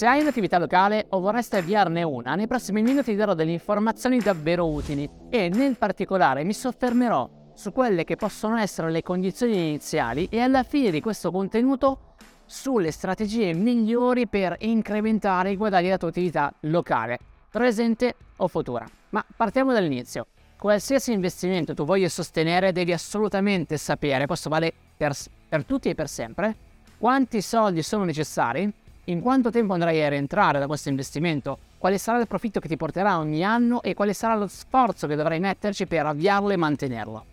[0.00, 4.18] Se hai un'attività locale o vorresti avviarne una, nei prossimi minuti ti darò delle informazioni
[4.18, 10.26] davvero utili e nel particolare mi soffermerò su quelle che possono essere le condizioni iniziali
[10.30, 12.14] e alla fine di questo contenuto
[12.46, 17.18] sulle strategie migliori per incrementare i guadagni della tua attività locale,
[17.50, 18.86] presente o futura.
[19.10, 20.28] Ma partiamo dall'inizio.
[20.56, 25.12] Qualsiasi investimento tu voglia sostenere devi assolutamente sapere, questo vale per,
[25.46, 26.56] per tutti e per sempre,
[26.96, 32.18] quanti soldi sono necessari, in quanto tempo andrai a rientrare da questo investimento, quale sarà
[32.20, 35.86] il profitto che ti porterà ogni anno e quale sarà lo sforzo che dovrai metterci
[35.86, 37.24] per avviarlo e mantenerlo.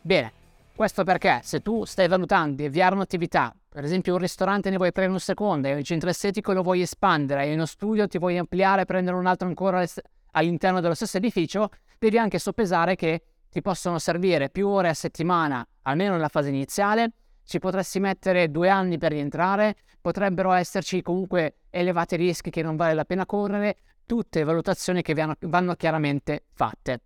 [0.00, 0.32] Bene,
[0.74, 4.90] questo perché se tu stai valutando di avviare un'attività, per esempio un ristorante ne vuoi
[4.90, 8.36] prendere un secondo, hai un centro estetico lo vuoi espandere, hai uno studio ti vuoi
[8.36, 9.84] ampliare, prendere un altro ancora
[10.32, 15.66] all'interno dello stesso edificio, devi anche soppesare che ti possono servire più ore a settimana,
[15.82, 17.12] almeno nella fase iniziale,
[17.52, 22.94] ci potresti mettere due anni per rientrare, potrebbero esserci comunque elevati rischi che non vale
[22.94, 27.00] la pena correre, tutte valutazioni che vanno, chiaramente fatte.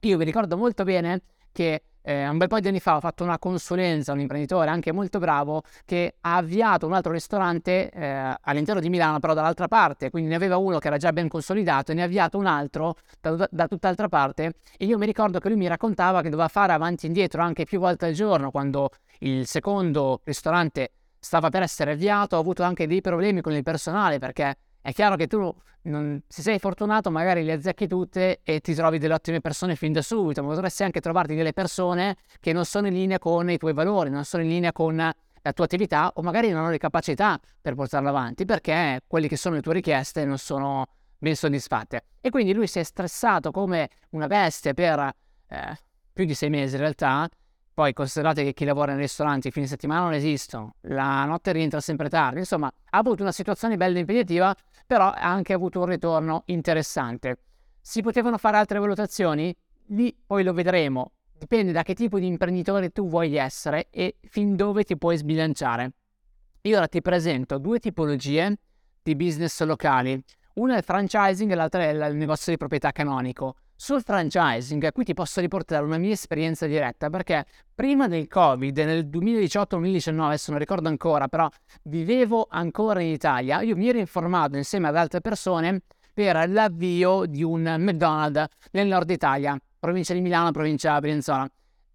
[0.00, 3.24] Io vi ricordo molto bene che eh, un bel po' di anni fa ho fatto
[3.24, 8.36] una consulenza a un imprenditore anche molto bravo che ha avviato un altro ristorante eh,
[8.42, 11.90] all'interno di Milano, però dall'altra parte, quindi ne aveva uno che era già ben consolidato
[11.90, 14.54] e ne ha avviato un altro da, da tutt'altra parte.
[14.78, 17.64] E io mi ricordo che lui mi raccontava che doveva fare avanti e indietro anche
[17.64, 22.86] più volte al giorno quando il secondo ristorante stava per essere avviato, ha avuto anche
[22.86, 27.42] dei problemi con il personale perché è chiaro che tu, non, se sei fortunato, magari
[27.42, 31.00] le azzecchi tutte e ti trovi delle ottime persone fin da subito, ma potresti anche
[31.00, 34.48] trovarti delle persone che non sono in linea con i tuoi valori, non sono in
[34.48, 39.00] linea con la tua attività o magari non hanno le capacità per portarla avanti perché
[39.08, 40.86] quelle che sono le tue richieste non sono
[41.18, 42.04] ben soddisfatte.
[42.20, 45.00] E quindi lui si è stressato come una bestia per
[45.48, 45.78] eh,
[46.12, 47.28] più di sei mesi in realtà
[47.76, 51.78] poi considerate che chi lavora in ristoranti i fine settimana non esistono, la notte rientra
[51.82, 56.44] sempre tardi, insomma ha avuto una situazione bella impegnativa, però ha anche avuto un ritorno
[56.46, 57.36] interessante.
[57.78, 59.54] Si potevano fare altre valutazioni?
[59.88, 64.56] Lì poi lo vedremo, dipende da che tipo di imprenditore tu vuoi essere e fin
[64.56, 65.92] dove ti puoi sbilanciare.
[66.62, 68.56] Io ora ti presento due tipologie
[69.02, 70.18] di business locali,
[70.54, 73.56] una è il franchising e l'altra è il negozio di proprietà canonico.
[73.78, 77.44] Sul franchising, qui ti posso riportare una mia esperienza diretta perché
[77.74, 81.46] prima del Covid, nel 2018-2019, adesso non ricordo ancora, però
[81.82, 85.82] vivevo ancora in Italia, io mi ero informato insieme ad altre persone
[86.14, 91.46] per l'avvio di un McDonald's nel nord Italia, provincia di Milano, provincia Brianzola.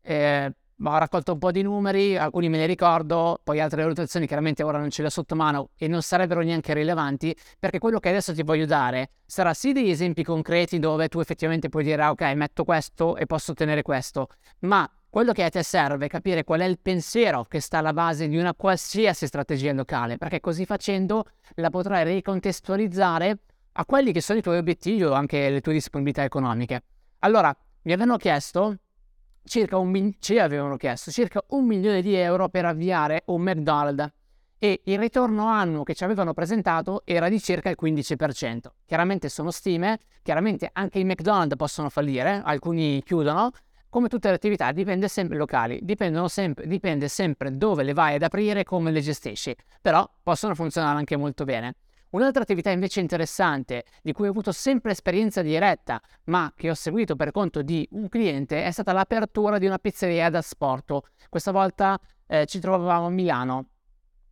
[0.03, 0.53] Eh,
[0.84, 4.80] ho raccolto un po' di numeri, alcuni me ne ricordo, poi altre valutazioni chiaramente ora
[4.80, 8.34] non ce le ho sotto mano e non sarebbero neanche rilevanti, perché quello che adesso
[8.34, 12.22] ti voglio dare sarà sì degli esempi concreti dove tu effettivamente puoi dire, ah, ok,
[12.34, 14.28] metto questo e posso ottenere questo,
[14.59, 17.94] ma quello che a te serve è capire qual è il pensiero che sta alla
[17.94, 21.25] base di una qualsiasi strategia locale, perché così facendo
[21.56, 23.38] la potrai ricontestualizzare
[23.74, 26.84] a quelli che sono i tuoi obiettivi o anche le tue disponibilità economiche.
[27.19, 28.78] Allora, mi avevano chiesto
[29.44, 34.12] circa un, ci avevano chiesto circa un milione di euro per avviare un McDonald's
[34.57, 38.59] e il ritorno annuo che ci avevano presentato era di circa il 15%.
[38.85, 43.50] Chiaramente sono stime, chiaramente anche i McDonald's possono fallire, alcuni chiudono,
[43.90, 45.84] come tutte le attività dipende sempre locali,
[46.28, 50.97] sempre, dipende sempre dove le vai ad aprire e come le gestisci, però possono funzionare
[50.97, 51.75] anche molto bene.
[52.12, 57.16] Un'altra attività invece interessante, di cui ho avuto sempre esperienza diretta, ma che ho seguito
[57.16, 61.00] per conto di un cliente, è stata l'apertura di una pizzeria da sport.
[61.30, 63.68] Questa volta eh, ci trovavamo a Milano.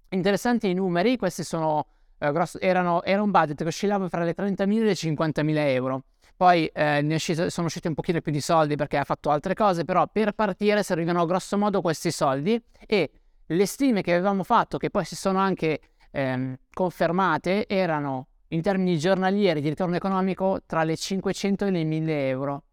[0.09, 4.35] Interessanti i numeri, questi sono, eh, grosso, erano, era un budget che oscillava fra le
[4.35, 6.03] 30.000 e le 50.000 euro.
[6.35, 9.53] Poi eh, ne uscito, sono usciti un pochino più di soldi perché ha fatto altre
[9.53, 13.11] cose, però per partire servivano grosso modo questi soldi e
[13.45, 15.79] le stime che avevamo fatto, che poi si sono anche
[16.11, 22.27] ehm, confermate erano in termini giornalieri di ritorno economico tra le 500 e le 1000
[22.29, 22.63] euro.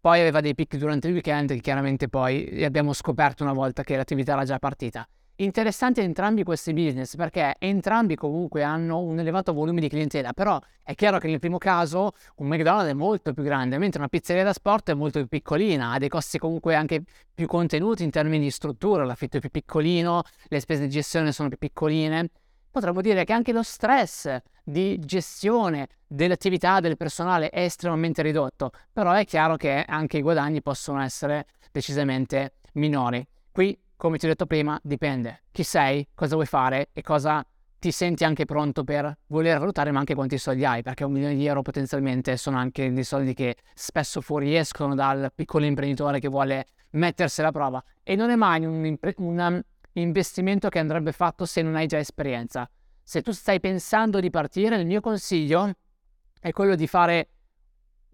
[0.00, 3.96] Poi aveva dei picchi durante il weekend che chiaramente poi abbiamo scoperto una volta che
[3.96, 5.06] l'attività era già partita.
[5.36, 10.94] Interessanti entrambi questi business perché entrambi comunque hanno un elevato volume di clientela, però è
[10.94, 14.52] chiaro che nel primo caso un McDonald's è molto più grande, mentre una pizzeria da
[14.52, 18.50] sport è molto più piccolina, ha dei costi comunque anche più contenuti in termini di
[18.50, 22.28] struttura, l'affitto è più piccolino, le spese di gestione sono più piccoline
[22.70, 29.12] potremmo dire che anche lo stress di gestione dell'attività del personale è estremamente ridotto, però
[29.12, 33.26] è chiaro che anche i guadagni possono essere decisamente minori.
[33.50, 37.44] Qui, come ti ho detto prima, dipende chi sei, cosa vuoi fare e cosa
[37.78, 41.34] ti senti anche pronto per voler valutare, ma anche quanti soldi hai, perché un milione
[41.34, 46.66] di euro potenzialmente sono anche dei soldi che spesso fuoriescono dal piccolo imprenditore che vuole
[46.90, 49.14] mettersi alla prova e non è mai un, impre-
[49.94, 52.68] investimento che andrebbe fatto se non hai già esperienza.
[53.02, 55.72] se tu stai pensando di partire, il mio consiglio
[56.38, 57.28] è quello di fare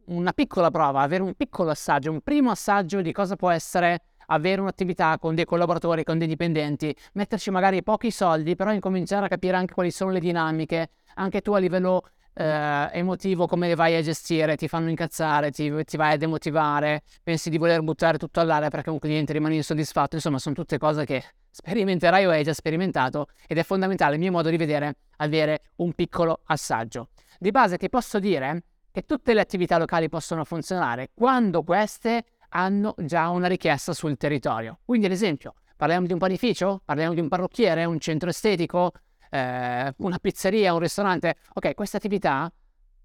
[0.06, 4.60] una piccola prova, avere un piccolo assaggio, un primo assaggio di cosa può essere avere
[4.60, 9.56] un'attività con dei collaboratori, con dei dipendenti, metterci magari pochi soldi, però incominciare a capire
[9.56, 12.02] anche quali sono le dinamiche, anche tu a livello
[12.34, 17.02] eh, emotivo come le vai a gestire, ti fanno incazzare, ti, ti, vai a demotivare,
[17.22, 21.04] pensi di voler buttare tutto all'aria perché un cliente rimane insoddisfatto, insomma sono tutte cose
[21.04, 21.22] che
[21.56, 25.94] sperimenterai o hai già sperimentato ed è fondamentale il mio modo di vedere avere un
[25.94, 27.08] piccolo assaggio.
[27.38, 32.94] Di base ti posso dire che tutte le attività locali possono funzionare quando queste hanno
[32.98, 34.80] già una richiesta sul territorio.
[34.84, 38.92] Quindi ad esempio parliamo di un panificio, parliamo di un parrucchiere, un centro estetico,
[39.30, 42.52] eh, una pizzeria, un ristorante, ok, queste attività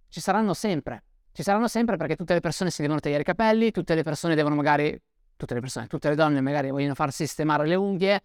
[0.09, 1.03] ci saranno sempre.
[1.31, 4.35] Ci saranno sempre perché tutte le persone si devono tagliare i capelli, tutte le persone
[4.35, 5.01] devono magari,
[5.37, 8.21] tutte le persone, tutte le donne magari vogliono far sistemare le unghie,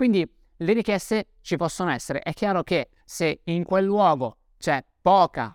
[0.00, 0.26] quindi
[0.56, 2.20] le richieste ci possono essere.
[2.20, 5.54] È chiaro che se in quel luogo c'è poca,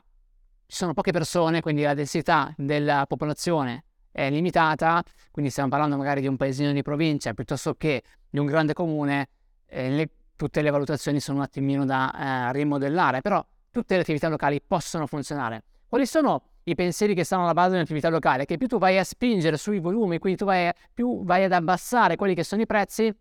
[0.67, 5.01] ci sono poche persone, quindi la densità della popolazione è limitata,
[5.31, 9.29] quindi stiamo parlando magari di un paesino di provincia piuttosto che di un grande comune,
[9.65, 14.29] eh, le tutte le valutazioni sono un attimino da eh, rimodellare, però tutte le attività
[14.29, 15.63] locali possono funzionare.
[15.87, 18.45] Quali sono i pensieri che stanno alla base dell'attività locale?
[18.45, 22.15] Che più tu vai a spingere sui volumi, quindi tu vai, più vai ad abbassare
[22.15, 23.11] quelli che sono i prezzi,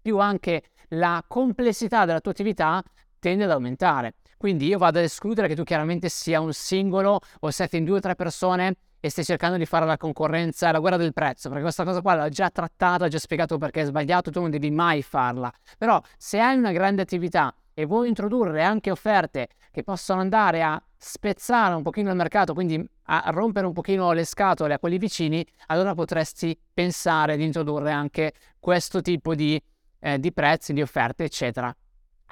[0.00, 2.82] più anche la complessità della tua attività
[3.18, 4.14] tende ad aumentare.
[4.36, 7.98] Quindi io vado ad escludere che tu chiaramente sia un singolo o siete in due
[7.98, 11.62] o tre persone e stai cercando di fare la concorrenza, la guerra del prezzo, perché
[11.62, 14.70] questa cosa qua l'ho già trattata, ho già spiegato perché è sbagliato, tu non devi
[14.70, 15.52] mai farla.
[15.78, 20.82] Però se hai una grande attività e vuoi introdurre anche offerte che possono andare a
[20.96, 25.46] spezzare un pochino il mercato, quindi a rompere un pochino le scatole a quelli vicini,
[25.66, 29.60] allora potresti pensare di introdurre anche questo tipo di,
[30.00, 31.74] eh, di prezzi, di offerte, eccetera.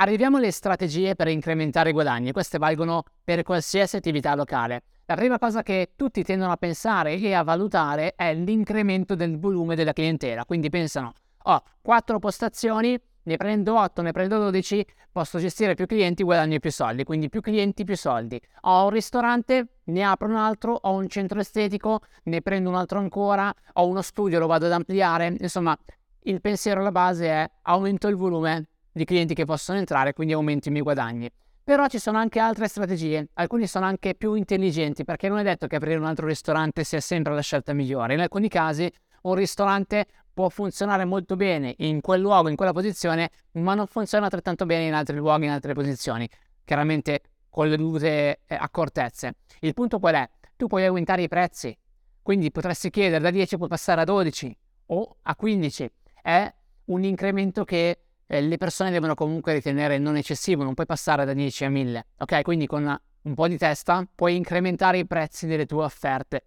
[0.01, 4.83] Arriviamo alle strategie per incrementare i guadagni, queste valgono per qualsiasi attività locale.
[5.07, 9.75] La prima cosa che tutti tendono a pensare e a valutare è l'incremento del volume
[9.75, 10.45] della clientela.
[10.45, 11.13] Quindi pensano,
[11.45, 16.59] ho oh, 4 postazioni, ne prendo 8, ne prendo 12, posso gestire più clienti, guadagno
[16.59, 17.05] più soldi.
[17.05, 18.41] Quindi più clienti, più soldi.
[18.63, 22.99] Ho un ristorante, ne apro un altro, ho un centro estetico, ne prendo un altro
[22.99, 25.35] ancora, ho uno studio, lo vado ad ampliare.
[25.41, 25.77] Insomma,
[26.23, 30.69] il pensiero alla base è aumento il volume di clienti che possono entrare, quindi aumento
[30.69, 31.31] i miei guadagni.
[31.63, 35.67] Però ci sono anche altre strategie, alcuni sono anche più intelligenti perché non è detto
[35.67, 38.15] che aprire un altro ristorante sia sempre la scelta migliore.
[38.15, 38.91] In alcuni casi
[39.23, 44.25] un ristorante può funzionare molto bene in quel luogo, in quella posizione, ma non funziona
[44.25, 46.29] altrettanto bene in altri luoghi, in altre posizioni.
[46.65, 47.21] Chiaramente
[47.51, 49.35] con le dovute eh, accortezze.
[49.61, 50.31] Il punto qual è?
[50.57, 51.77] Tu puoi aumentare i prezzi,
[52.23, 54.57] quindi potresti chiedere da 10 puoi passare a 12
[54.87, 55.91] o a 15.
[56.29, 56.55] È
[56.89, 61.33] un incremento che eh, le persone devono comunque ritenere non eccessivo, non puoi passare da
[61.33, 62.43] 10 a 1000, ok?
[62.43, 66.45] Quindi con un po' di testa puoi incrementare i prezzi delle tue offerte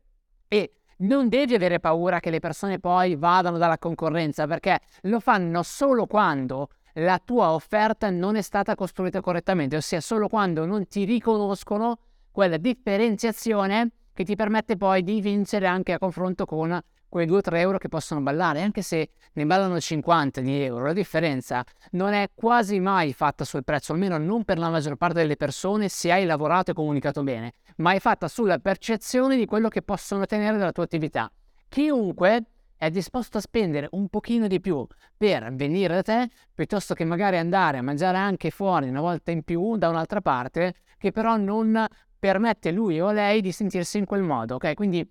[0.47, 5.63] e non devi avere paura che le persone poi vadano dalla concorrenza perché lo fanno
[5.63, 11.05] solo quando la tua offerta non è stata costruita correttamente, ossia solo quando non ti
[11.05, 11.97] riconoscono
[12.29, 16.79] quella differenziazione che ti permette poi di vincere anche a confronto con
[17.11, 21.61] quei 2-3 euro che possono ballare, anche se ne ballano 50 di euro, la differenza
[21.91, 25.89] non è quasi mai fatta sul prezzo, almeno non per la maggior parte delle persone
[25.89, 30.21] se hai lavorato e comunicato bene, ma è fatta sulla percezione di quello che possono
[30.21, 31.29] ottenere dalla tua attività.
[31.67, 32.45] Chiunque
[32.77, 34.87] è disposto a spendere un pochino di più
[35.17, 39.43] per venire da te, piuttosto che magari andare a mangiare anche fuori una volta in
[39.43, 41.85] più da un'altra parte, che però non
[42.17, 44.75] permette lui o lei di sentirsi in quel modo, ok?
[44.75, 45.05] Quindi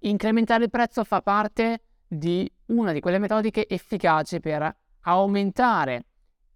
[0.00, 6.04] incrementare il prezzo fa parte di una di quelle metodiche efficaci per aumentare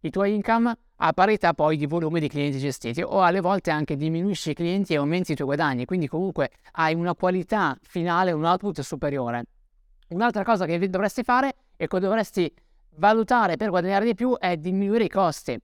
[0.00, 3.96] i tuoi income a parità poi di volume di clienti gestiti o alle volte anche
[3.96, 8.44] diminuisci i clienti e aumenti i tuoi guadagni, quindi comunque hai una qualità finale, un
[8.44, 9.44] output superiore.
[10.08, 12.52] Un'altra cosa che dovresti fare e che dovresti
[12.96, 15.58] valutare per guadagnare di più è diminuire i costi.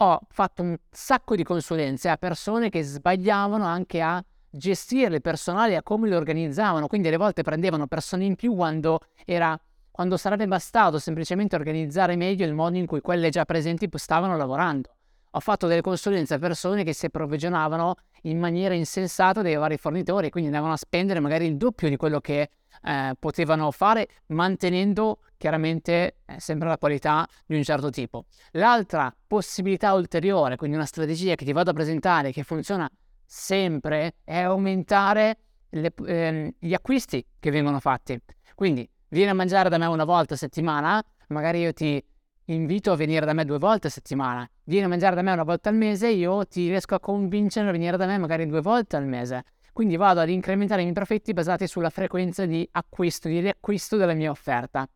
[0.00, 4.24] Ho fatto un sacco di consulenze a persone che sbagliavano anche a
[4.58, 9.00] gestire il personale a come lo organizzavano, quindi alle volte prendevano persone in più quando,
[9.24, 9.58] era,
[9.90, 14.90] quando sarebbe bastato semplicemente organizzare meglio il modo in cui quelle già presenti stavano lavorando.
[15.32, 20.30] Ho fatto delle consulenze a persone che si approvvigionavano in maniera insensata dei vari fornitori,
[20.30, 22.50] quindi andavano a spendere magari il doppio di quello che
[22.82, 28.24] eh, potevano fare, mantenendo chiaramente eh, sempre la qualità di un certo tipo.
[28.52, 32.90] L'altra possibilità ulteriore, quindi una strategia che ti vado a presentare che funziona
[33.30, 35.36] sempre è aumentare
[35.68, 38.18] le, ehm, gli acquisti che vengono fatti.
[38.54, 42.02] Quindi vieni a mangiare da me una volta a settimana, magari io ti
[42.46, 44.48] invito a venire da me due volte a settimana.
[44.64, 47.72] Vieni a mangiare da me una volta al mese, io ti riesco a convincere a
[47.72, 49.44] venire da me magari due volte al mese.
[49.74, 54.14] Quindi vado ad incrementare i miei profitti basati sulla frequenza di acquisto, di riacquisto della
[54.14, 54.88] mia offerta.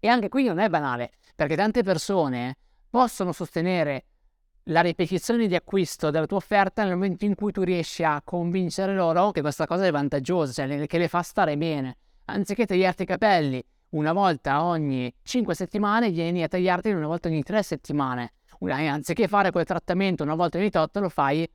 [0.00, 2.56] E anche qui non è banale, perché tante persone
[2.90, 4.06] possono sostenere
[4.70, 8.94] la ripetizione di acquisto della tua offerta nel momento in cui tu riesci a convincere
[8.94, 11.96] loro che questa cosa è vantaggiosa, cioè che le fa stare bene.
[12.26, 17.42] Anziché tagliarti i capelli una volta ogni 5 settimane, vieni a tagliarteli una volta ogni
[17.42, 18.34] 3 settimane.
[18.60, 21.50] Anziché fare quel trattamento una volta ogni 8, lo fai,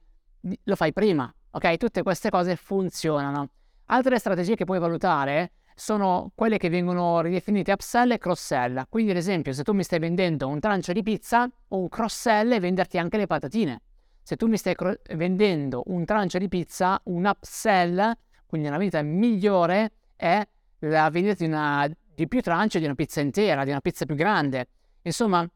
[0.64, 1.34] lo fai prima.
[1.52, 1.78] Ok?
[1.78, 3.50] Tutte queste cose funzionano.
[3.86, 8.86] Altre strategie che puoi valutare sono quelle che vengono ridefinite upsell e cross-sell.
[8.90, 12.60] Quindi, ad esempio, se tu mi stai vendendo un trancio di pizza, un cross-sell è
[12.60, 13.82] venderti anche le patatine.
[14.24, 18.12] Se tu mi stai cro- vendendo un trancio di pizza, un upsell,
[18.46, 20.42] quindi una vendita migliore, è
[20.80, 24.16] la vendita di, una, di più tranci, di una pizza intera, di una pizza più
[24.16, 24.70] grande.
[25.02, 25.48] Insomma,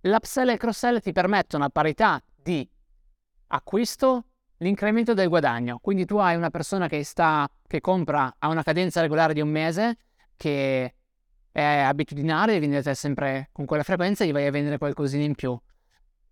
[0.00, 2.68] l'upsell e il cross-sell ti permettono a parità di
[3.48, 4.24] acquisto
[4.58, 5.78] l'incremento del guadagno.
[5.80, 9.48] Quindi tu hai una persona che, sta, che compra a una cadenza regolare di un
[9.48, 9.96] mese,
[10.36, 10.94] che
[11.50, 15.58] è abitudinaria, vendete sempre con quella frequenza, gli vai a vendere qualcosina in più.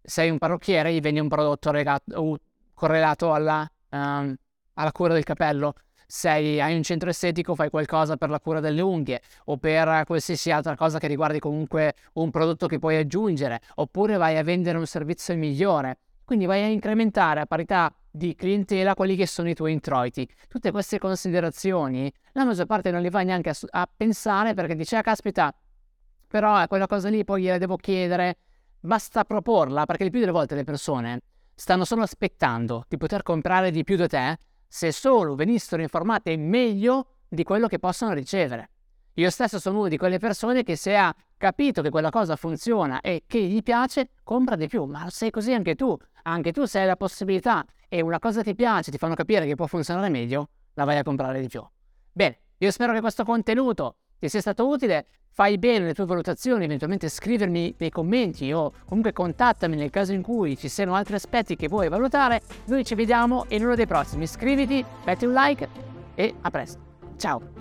[0.02, 2.38] Sei un parrucchiere, gli vendi un prodotto regato,
[2.74, 4.34] correlato alla, um,
[4.74, 5.74] alla cura del capello.
[6.08, 10.52] Se hai un centro estetico, fai qualcosa per la cura delle unghie o per qualsiasi
[10.52, 14.86] altra cosa che riguardi comunque un prodotto che puoi aggiungere, oppure vai a vendere un
[14.86, 15.98] servizio migliore.
[16.26, 20.28] Quindi vai a incrementare a parità di clientela quelli che sono i tuoi introiti.
[20.48, 24.96] Tutte queste considerazioni la maggior parte non li fa neanche a, a pensare perché dice,
[24.96, 25.54] ah caspita,
[26.26, 28.38] però quella cosa lì poi gliela devo chiedere,
[28.80, 31.20] basta proporla perché il più delle volte le persone
[31.54, 37.18] stanno solo aspettando di poter comprare di più da te se solo venissero informate meglio
[37.28, 38.70] di quello che possono ricevere.
[39.18, 43.00] Io stesso sono una di quelle persone che se ha capito che quella cosa funziona
[43.00, 44.84] e che gli piace, compra di più.
[44.84, 45.96] Ma sei così anche tu.
[46.28, 49.54] Anche tu se hai la possibilità e una cosa ti piace, ti fanno capire che
[49.54, 51.64] può funzionare meglio, la vai a comprare di più.
[52.12, 55.06] Bene, io spero che questo contenuto ti sia stato utile.
[55.28, 60.22] Fai bene le tue valutazioni, eventualmente scrivermi nei commenti o comunque contattami nel caso in
[60.22, 62.40] cui ci siano altri aspetti che vuoi valutare.
[62.66, 64.24] Noi ci vediamo in uno dei prossimi.
[64.24, 65.68] Iscriviti, metti un like
[66.14, 66.80] e a presto.
[67.18, 67.55] Ciao!